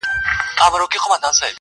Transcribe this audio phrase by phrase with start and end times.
[0.61, 1.49] همدغه یوه ښکلا ده